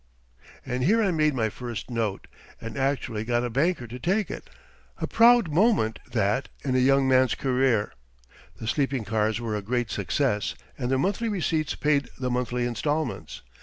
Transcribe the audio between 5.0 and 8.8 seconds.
proud moment that in a young man's career! The